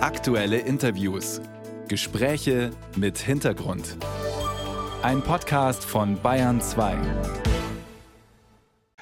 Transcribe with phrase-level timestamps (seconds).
[0.00, 1.40] Aktuelle Interviews.
[1.88, 3.96] Gespräche mit Hintergrund.
[5.02, 6.96] Ein Podcast von Bayern 2.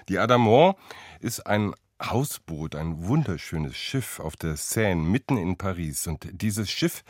[0.09, 0.77] Die Adamant
[1.21, 6.07] ist ein Hausboot, ein wunderschönes Schiff auf der Seine mitten in Paris.
[6.07, 7.05] Und dieses Schiff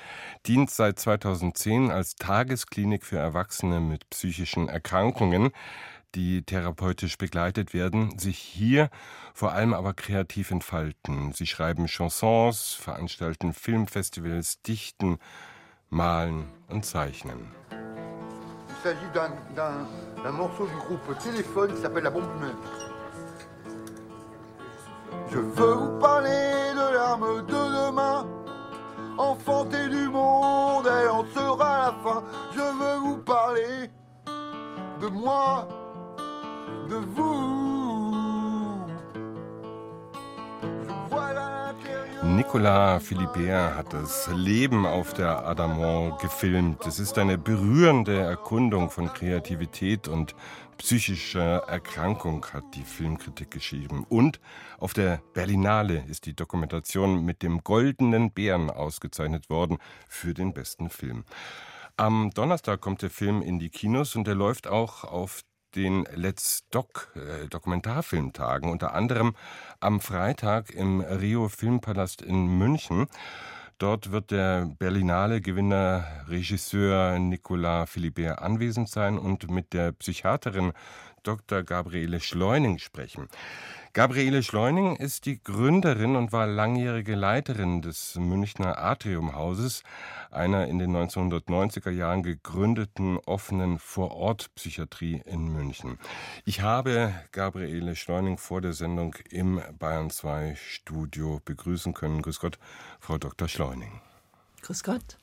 [0.49, 5.51] dient seit 2010 als Tagesklinik für Erwachsene mit psychischen Erkrankungen
[6.17, 8.89] die therapeutisch begleitet werden, sich hier
[9.35, 11.33] vor allem aber kreativ entfalten.
[11.33, 15.19] Sie schreiben Chansons, veranstalten Filmfestivals, dichten,
[15.91, 17.53] malen und zeichnen.
[17.71, 22.57] Il s'agit d'un morceau du groupe Téléphone qui s'appelle La Bombe Humaine.
[25.31, 28.27] Je veux vous parler de l'arme de demain,
[29.19, 32.23] enfanter du monde, elle en sera la fin.
[32.55, 33.91] Je veux vous parler
[35.01, 35.69] de moi,
[42.23, 46.87] Nicolas Philibert hat das Leben auf der Adamant gefilmt.
[46.87, 50.35] Es ist eine berührende Erkundung von Kreativität und
[50.79, 54.05] psychischer Erkrankung, hat die Filmkritik geschrieben.
[54.09, 54.41] Und
[54.79, 60.91] auf der Berlinale ist die Dokumentation mit dem Goldenen Bären ausgezeichnet worden für den besten
[60.91, 61.25] Film.
[61.97, 65.43] Am Donnerstag kommt der Film in die Kinos und er läuft auch auf
[65.75, 69.35] den Let's Doc äh, Dokumentarfilmtagen, unter anderem
[69.81, 73.07] am Freitag im Rio Filmpalast in München.
[73.79, 80.73] Dort wird der Berlinale Gewinner Regisseur Nicolas Philibert anwesend sein und mit der Psychiaterin
[81.27, 81.63] Dr.
[81.63, 83.29] Gabriele Schleuning sprechen.
[83.93, 89.83] Gabriele Schleuning ist die Gründerin und war langjährige Leiterin des Münchner Atriumhauses,
[90.31, 95.99] einer in den 1990er Jahren gegründeten offenen Vorortpsychiatrie in München.
[96.45, 102.21] Ich habe Gabriele Schleuning vor der Sendung im Bayern 2 Studio begrüßen können.
[102.21, 102.59] Grüß Gott,
[103.01, 103.49] Frau Dr.
[103.49, 104.03] Schleuning.
[104.61, 105.17] Grüß Gott.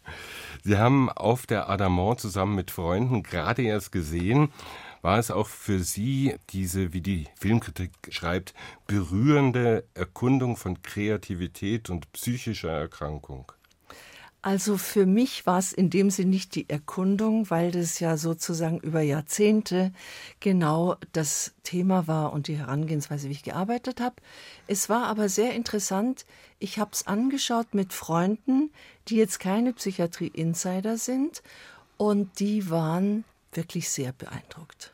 [0.64, 4.54] Sie haben auf der Adamant zusammen mit Freunden gerade erst gesehen,
[5.04, 8.54] war es auch für Sie diese, wie die Filmkritik schreibt,
[8.88, 13.52] berührende Erkundung von Kreativität und psychischer Erkrankung?
[14.42, 18.80] Also für mich war es in dem Sinne nicht die Erkundung, weil das ja sozusagen
[18.80, 19.94] über Jahrzehnte
[20.42, 24.16] genau das Thema war und die Herangehensweise, wie ich gearbeitet habe.
[24.68, 26.26] Es war aber sehr interessant.
[26.60, 28.72] Ich habe es angeschaut mit Freunden,
[29.08, 31.42] die jetzt keine Psychiatrie-Insider sind
[31.96, 34.93] und die waren wirklich sehr beeindruckt.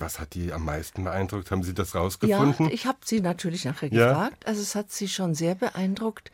[0.00, 1.50] Was hat die am meisten beeindruckt?
[1.50, 2.66] Haben Sie das rausgefunden?
[2.66, 4.08] Ja, ich habe sie natürlich nachher Ja.
[4.12, 4.46] gefragt.
[4.46, 6.30] Also es hat sie schon sehr beeindruckt.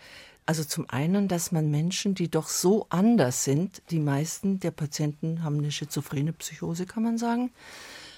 [0.46, 5.42] Also zum einen, dass man Menschen, die doch so anders sind, die meisten der Patienten
[5.42, 7.50] haben eine schizophrene Psychose, kann man sagen.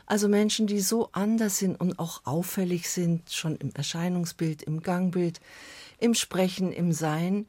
[0.05, 5.41] Also Menschen, die so anders sind und auch auffällig sind, schon im Erscheinungsbild, im Gangbild,
[5.99, 7.47] im Sprechen, im Sein.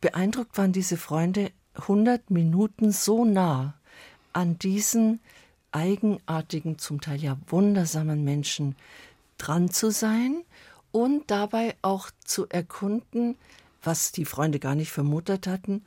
[0.00, 3.74] Beeindruckt waren diese Freunde 100 Minuten so nah
[4.32, 5.20] an diesen
[5.72, 8.76] eigenartigen, zum Teil ja wundersamen Menschen
[9.36, 10.42] dran zu sein
[10.92, 13.36] und dabei auch zu erkunden,
[13.82, 15.84] was die Freunde gar nicht vermutet hatten,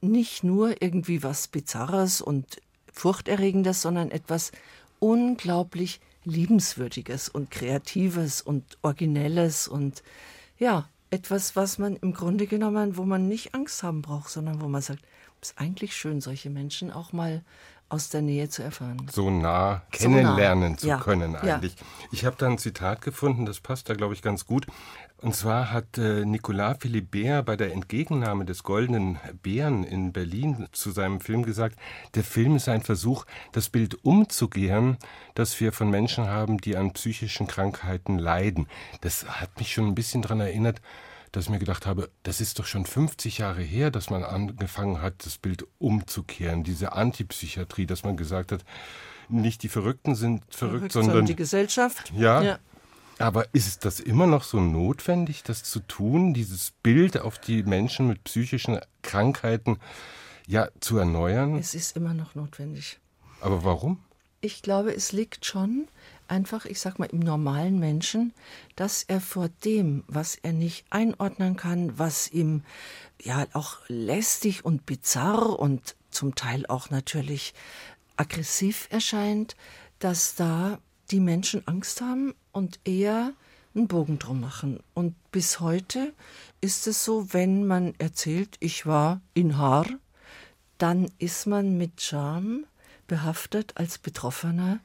[0.00, 2.60] nicht nur irgendwie was Bizarres und
[2.92, 4.52] Furchterregendes, sondern etwas
[4.98, 10.02] unglaublich Liebenswürdiges und Kreatives und Originelles und
[10.58, 14.68] ja, etwas, was man im Grunde genommen, wo man nicht Angst haben braucht, sondern wo
[14.68, 15.02] man sagt,
[15.42, 17.42] ist eigentlich schön, solche Menschen auch mal
[17.92, 19.06] aus der Nähe zu erfahren.
[19.12, 20.18] so nah So nah.
[20.18, 20.96] kennenlernen zu Ja.
[20.98, 21.40] können Ja.
[21.56, 21.76] eigentlich.
[22.10, 24.66] Ich habe da ein Zitat gefunden, das passt da, glaube ich, ganz gut.
[25.18, 30.90] Und zwar hat äh, Nicolas Philibert bei der Entgegennahme des Goldenen Bären in Berlin zu
[30.90, 31.78] seinem Film gesagt,
[32.16, 34.96] der Film ist ein Versuch, das Bild umzukehren,
[35.34, 38.66] das wir von Menschen haben, die an psychischen Krankheiten leiden.
[39.02, 40.80] Das hat mich schon ein bisschen daran erinnert,
[41.32, 45.00] dass ich mir gedacht habe, das ist doch schon 50 Jahre her, dass man angefangen
[45.00, 48.64] hat, das Bild umzukehren, diese Antipsychiatrie, dass man gesagt hat,
[49.28, 52.12] nicht die Verrückten sind verrückt, sondern die Gesellschaft.
[52.14, 52.42] Ja.
[52.42, 52.58] ja.
[53.18, 58.08] aber ist das immer noch so notwendig, das zu tun, dieses Bild auf die Menschen
[58.08, 59.78] mit psychischen Krankheiten
[60.46, 61.56] ja zu erneuern?
[61.56, 63.00] Es ist immer noch notwendig.
[63.40, 64.00] aber warum?
[64.42, 65.86] Ich glaube, es liegt schon
[66.32, 68.32] einfach, ich sag mal, im normalen Menschen,
[68.74, 72.64] dass er vor dem, was er nicht einordnen kann, was ihm
[73.22, 77.54] ja auch lästig und bizarr und zum Teil auch natürlich
[78.16, 79.56] aggressiv erscheint,
[79.98, 80.78] dass da
[81.10, 83.34] die Menschen Angst haben und eher
[83.74, 84.80] einen Bogen drum machen.
[84.94, 86.12] Und bis heute
[86.60, 89.86] ist es so, wenn man erzählt, ich war in Haar,
[90.78, 92.64] dann ist man mit Scham
[93.06, 94.80] behaftet als Betroffener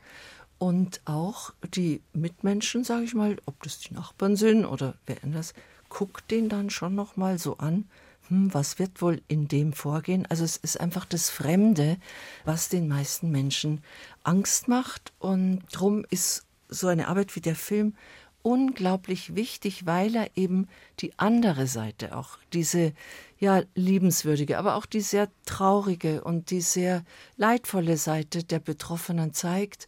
[0.60, 5.54] und auch die Mitmenschen, sage ich mal, ob das die Nachbarn sind oder wer anders,
[5.90, 7.88] guckt den dann schon noch mal so an.
[8.30, 10.26] Hm, was wird wohl in dem vorgehen?
[10.30, 11.98] Also es ist einfach das Fremde,
[12.46, 13.84] was den meisten Menschen
[14.24, 15.14] Angst macht.
[15.20, 17.94] Und darum ist so eine Arbeit wie der Film
[18.42, 20.68] unglaublich wichtig, weil er eben
[21.00, 22.94] die andere Seite auch, diese
[23.40, 27.04] ja liebenswürdige, aber auch die sehr traurige und die sehr
[27.36, 29.88] leidvolle Seite der Betroffenen zeigt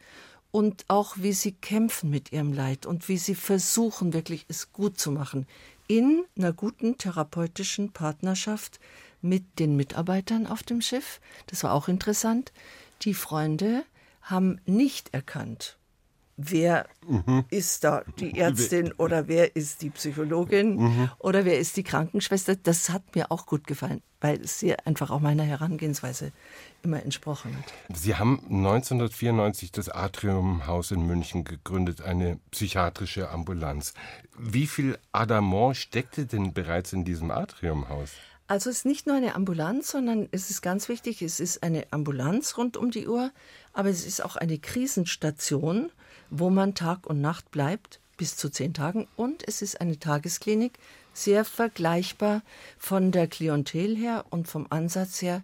[0.51, 4.99] und auch wie sie kämpfen mit ihrem Leid und wie sie versuchen wirklich es gut
[4.99, 5.47] zu machen
[5.87, 8.79] in einer guten therapeutischen Partnerschaft
[9.21, 11.19] mit den Mitarbeitern auf dem Schiff.
[11.47, 12.53] Das war auch interessant.
[13.01, 13.83] Die Freunde
[14.21, 15.78] haben nicht erkannt,
[16.41, 17.43] wer mhm.
[17.49, 21.11] ist da die Ärztin oder wer ist die Psychologin mhm.
[21.19, 22.55] oder wer ist die Krankenschwester.
[22.55, 26.31] Das hat mir auch gut gefallen, weil es sehr einfach auch meiner Herangehensweise
[26.81, 27.97] immer entsprochen hat.
[27.97, 33.93] Sie haben 1994 das Atriumhaus in München gegründet, eine psychiatrische Ambulanz.
[34.37, 38.11] Wie viel Adamant steckte denn bereits in diesem Atriumhaus?
[38.47, 41.85] Also es ist nicht nur eine Ambulanz, sondern es ist ganz wichtig, es ist eine
[41.91, 43.31] Ambulanz rund um die Uhr,
[43.73, 45.91] aber es ist auch eine Krisenstation,
[46.29, 49.07] wo man Tag und Nacht bleibt, bis zu zehn Tagen.
[49.15, 50.73] Und es ist eine Tagesklinik,
[51.13, 52.41] sehr vergleichbar
[52.77, 55.43] von der Klientel her und vom Ansatz her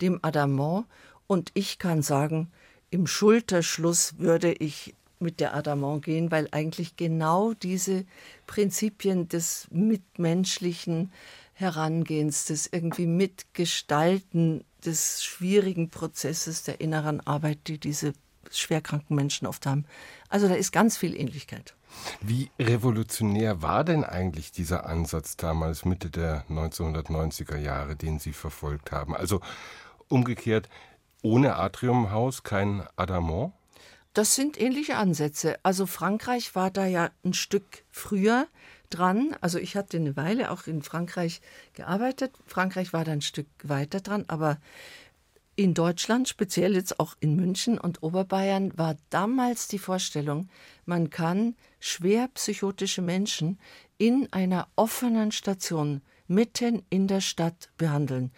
[0.00, 0.86] dem Adamant.
[1.26, 2.50] Und ich kann sagen,
[2.90, 8.04] im Schulterschluss würde ich mit der Adamant gehen, weil eigentlich genau diese
[8.46, 11.12] Prinzipien des mitmenschlichen
[11.54, 18.12] Herangehens, des irgendwie Mitgestalten des schwierigen Prozesses der inneren Arbeit, die diese
[18.52, 19.84] schwerkranken Menschen oft haben.
[20.28, 21.74] Also da ist ganz viel Ähnlichkeit.
[22.20, 28.92] Wie revolutionär war denn eigentlich dieser Ansatz damals, Mitte der 1990er Jahre, den Sie verfolgt
[28.92, 29.16] haben?
[29.16, 29.40] Also
[30.08, 30.68] umgekehrt,
[31.22, 33.52] ohne Atriumhaus kein Adamant?
[34.12, 35.58] Das sind ähnliche Ansätze.
[35.62, 38.46] Also Frankreich war da ja ein Stück früher
[38.88, 39.36] dran.
[39.40, 41.40] Also ich hatte eine Weile auch in Frankreich
[41.74, 42.32] gearbeitet.
[42.46, 44.58] Frankreich war da ein Stück weiter dran, aber
[45.56, 50.48] in Deutschland, speziell jetzt auch in München und Oberbayern, war damals die Vorstellung,
[50.84, 53.58] man kann schwer psychotische Menschen
[53.98, 58.30] in einer offenen Station mitten in der Stadt behandeln.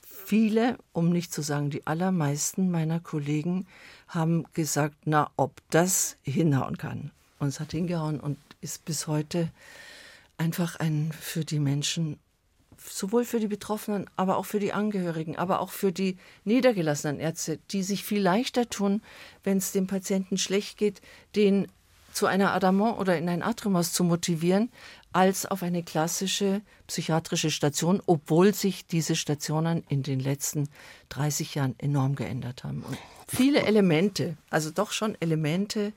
[0.00, 3.66] Viele, um nicht zu sagen die allermeisten meiner Kollegen,
[4.08, 7.10] haben gesagt, na, ob das hinhauen kann.
[7.38, 9.50] Und es hat hingehauen und ist bis heute
[10.38, 12.18] einfach ein für die Menschen
[12.88, 17.58] sowohl für die Betroffenen, aber auch für die Angehörigen, aber auch für die niedergelassenen Ärzte,
[17.70, 19.02] die sich viel leichter tun,
[19.42, 21.00] wenn es dem Patienten schlecht geht,
[21.34, 21.68] den
[22.12, 24.70] zu einer Adamant oder in ein Atriumhaus zu motivieren,
[25.12, 30.68] als auf eine klassische psychiatrische Station, obwohl sich diese Stationen in den letzten
[31.10, 32.82] 30 Jahren enorm geändert haben.
[32.82, 32.98] Und
[33.28, 35.92] viele Elemente, also doch schon Elemente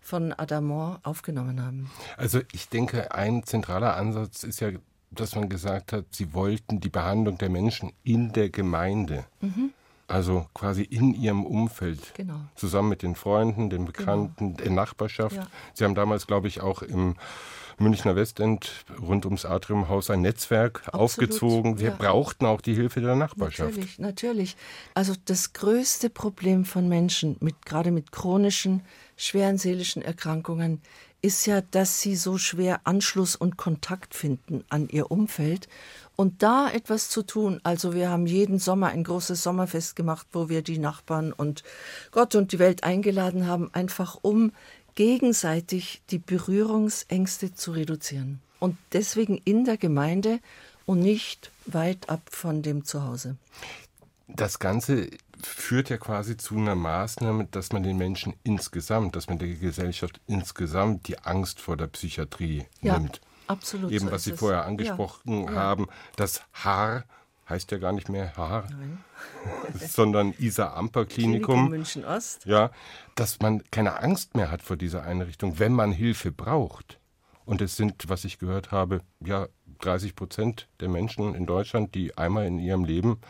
[0.00, 1.90] von Adamant aufgenommen haben.
[2.16, 4.70] Also ich denke, ein zentraler Ansatz ist ja
[5.14, 9.24] dass man gesagt hat, sie wollten die Behandlung der Menschen in der Gemeinde.
[9.40, 9.72] Mhm.
[10.08, 12.12] Also quasi in ihrem Umfeld.
[12.14, 12.40] Genau.
[12.54, 14.62] Zusammen mit den Freunden, den Bekannten, genau.
[14.62, 15.36] der Nachbarschaft.
[15.36, 15.46] Ja.
[15.72, 17.14] Sie haben damals, glaube ich, auch im
[17.78, 21.00] Münchner Westend rund ums Atriumhaus ein Netzwerk Absolut.
[21.00, 21.76] aufgezogen.
[21.76, 21.94] Sie ja.
[21.96, 23.70] brauchten auch die Hilfe der Nachbarschaft.
[23.70, 24.56] Natürlich, natürlich.
[24.94, 28.82] Also das größte Problem von Menschen, mit, gerade mit chronischen,
[29.16, 30.82] schweren seelischen Erkrankungen,
[31.22, 35.68] ist ja, dass sie so schwer Anschluss und Kontakt finden an ihr Umfeld.
[36.16, 40.48] Und da etwas zu tun, also wir haben jeden Sommer ein großes Sommerfest gemacht, wo
[40.48, 41.62] wir die Nachbarn und
[42.10, 44.52] Gott und die Welt eingeladen haben, einfach um
[44.94, 48.40] gegenseitig die Berührungsängste zu reduzieren.
[48.58, 50.40] Und deswegen in der Gemeinde
[50.86, 53.36] und nicht weit ab von dem Zuhause.
[54.28, 55.08] Das Ganze
[55.46, 60.20] führt ja quasi zu einer Maßnahme, dass man den Menschen insgesamt, dass man der Gesellschaft
[60.26, 63.20] insgesamt die Angst vor der Psychiatrie ja, nimmt.
[63.46, 63.90] Absolut.
[63.90, 65.52] Eben, so was Sie vorher angesprochen ja.
[65.52, 67.04] haben, das Haar
[67.48, 68.68] heißt ja gar nicht mehr Haar,
[69.74, 71.54] sondern Isa Amper Klinikum.
[71.54, 72.46] Klinikum München Ost.
[72.46, 72.70] Ja,
[73.14, 76.98] dass man keine Angst mehr hat vor dieser Einrichtung, wenn man Hilfe braucht.
[77.44, 79.48] Und es sind, was ich gehört habe, ja
[79.80, 83.20] 30 Prozent der Menschen in Deutschland, die einmal in ihrem Leben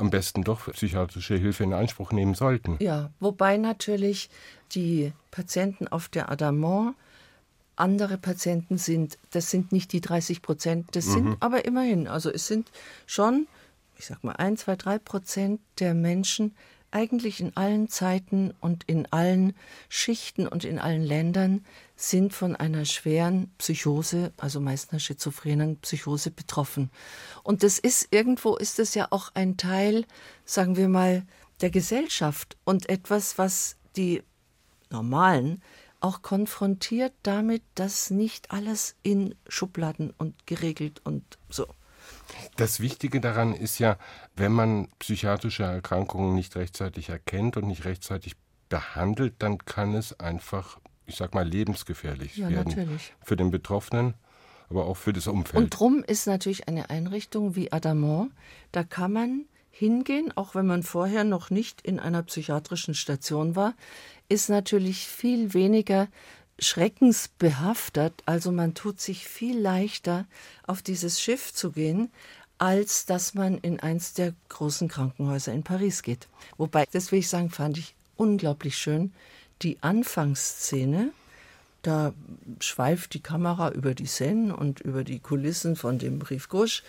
[0.00, 2.76] am besten doch psychiatrische Hilfe in Anspruch nehmen sollten.
[2.80, 4.30] Ja, wobei natürlich
[4.72, 6.94] die Patienten auf der Adamant
[7.76, 9.18] andere Patienten sind.
[9.30, 11.12] Das sind nicht die 30 Prozent, das mhm.
[11.12, 12.08] sind aber immerhin.
[12.08, 12.70] Also es sind
[13.06, 13.46] schon,
[13.98, 16.54] ich sag mal, ein, zwei, drei Prozent der Menschen
[16.90, 19.54] eigentlich in allen Zeiten und in allen
[19.88, 21.64] Schichten und in allen Ländern
[21.96, 26.90] sind von einer schweren Psychose, also meist einer schizophrenen Psychose betroffen.
[27.42, 30.06] Und das ist irgendwo ist es ja auch ein Teil,
[30.44, 31.24] sagen wir mal,
[31.60, 34.22] der Gesellschaft und etwas, was die
[34.90, 35.62] normalen
[36.00, 41.66] auch konfrontiert damit, dass nicht alles in Schubladen und geregelt und so.
[42.56, 43.96] Das Wichtige daran ist ja,
[44.36, 48.36] wenn man psychiatrische Erkrankungen nicht rechtzeitig erkennt und nicht rechtzeitig
[48.68, 52.68] behandelt, dann kann es einfach, ich sag mal, lebensgefährlich ja, werden.
[52.68, 53.12] Natürlich.
[53.22, 54.14] Für den Betroffenen,
[54.68, 55.62] aber auch für das Umfeld.
[55.62, 58.32] Und drum ist natürlich eine Einrichtung wie Adamant,
[58.72, 63.74] da kann man hingehen, auch wenn man vorher noch nicht in einer psychiatrischen Station war,
[64.28, 66.08] ist natürlich viel weniger
[66.60, 68.22] schreckensbehaftet.
[68.26, 70.26] Also man tut sich viel leichter,
[70.66, 72.10] auf dieses Schiff zu gehen,
[72.58, 76.28] als dass man in eins der großen Krankenhäuser in Paris geht.
[76.58, 79.12] Wobei, das will ich sagen, fand ich unglaublich schön.
[79.62, 81.12] Die Anfangsszene,
[81.82, 82.12] da
[82.60, 86.82] schweift die Kamera über die Seine und über die Kulissen von dem Brief Gauche.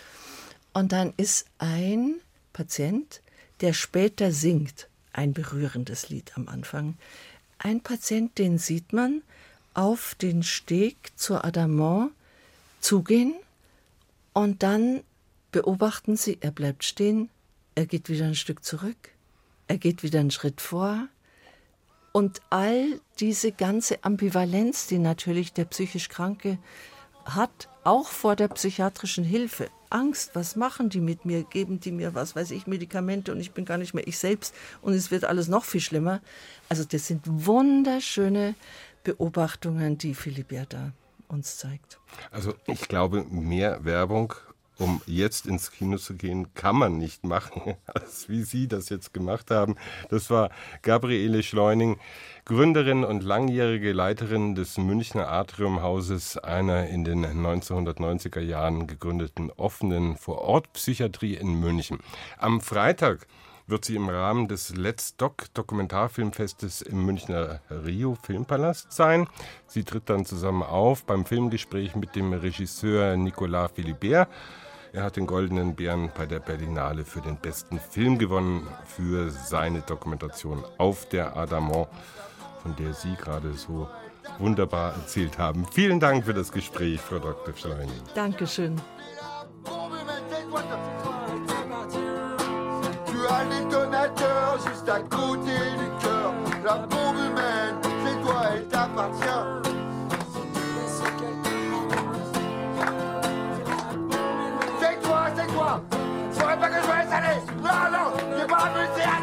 [0.74, 2.16] Und dann ist ein
[2.52, 3.22] Patient,
[3.62, 6.96] der später singt, ein berührendes Lied am Anfang.
[7.58, 9.22] Ein Patient, den sieht man
[9.74, 12.12] auf den Steg zur Adamant
[12.80, 13.34] zugehen
[14.32, 15.02] und dann
[15.50, 17.28] beobachten Sie, er bleibt stehen,
[17.74, 19.10] er geht wieder ein Stück zurück,
[19.68, 21.08] er geht wieder einen Schritt vor.
[22.12, 26.58] Und all diese ganze Ambivalenz, die natürlich der psychisch Kranke
[27.24, 29.70] hat, auch vor der psychiatrischen Hilfe.
[29.88, 31.42] Angst, was machen die mit mir?
[31.44, 34.54] Geben die mir, was weiß ich, Medikamente und ich bin gar nicht mehr ich selbst
[34.80, 36.20] und es wird alles noch viel schlimmer.
[36.68, 38.54] Also das sind wunderschöne
[39.02, 40.92] Beobachtungen, die Philipp ja da
[41.28, 41.98] uns zeigt.
[42.30, 44.34] Also ich glaube, mehr Werbung
[44.78, 49.14] um jetzt ins Kino zu gehen, kann man nicht machen, als wie Sie das jetzt
[49.14, 49.76] gemacht haben.
[50.10, 50.50] Das war
[50.82, 51.98] Gabriele Schleuning,
[52.44, 61.34] Gründerin und langjährige Leiterin des Münchner Atriumhauses, einer in den 1990er Jahren gegründeten offenen Vorortpsychiatrie
[61.34, 61.98] in München.
[62.38, 63.26] Am Freitag
[63.72, 69.26] wird sie im Rahmen des Let's Doc Dokumentarfilmfestes im Münchner Rio Filmpalast sein.
[69.66, 74.28] Sie tritt dann zusammen auf beim Filmgespräch mit dem Regisseur Nicolas Philibert.
[74.92, 79.80] Er hat den Goldenen Bären bei der Berlinale für den besten Film gewonnen für seine
[79.80, 81.88] Dokumentation Auf der Adamant,
[82.62, 83.88] von der Sie gerade so
[84.38, 85.66] wunderbar erzählt haben.
[85.72, 87.56] Vielen Dank für das Gespräch, Frau Dr.
[87.56, 88.02] Schleining.
[88.14, 88.78] Dankeschön.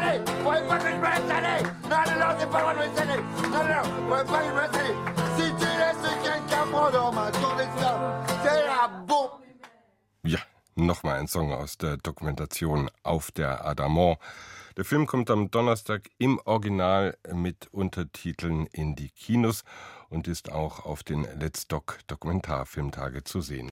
[0.00, 1.62] Que je me laisse aller.
[1.88, 3.22] Non, non, non, j'ai pas droit de aller.
[3.42, 4.94] Non, non, non, me laisse aller.
[5.36, 7.96] Si tu laisses quelqu'un prendre en main ton destin,
[8.42, 9.40] c'est la bombe.
[10.24, 10.38] Ja,
[10.76, 14.18] nochmal ein Song aus der Dokumentation Auf der Adamant.
[14.76, 19.64] Der Film kommt am Donnerstag im Original mit Untertiteln in die Kinos
[20.08, 23.68] und ist auch auf den Let's Doc Dokumentarfilmtage zu sehen.